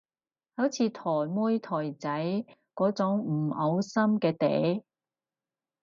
[0.57, 4.81] 好似台妹台仔嗰種唔嘔心嘅嗲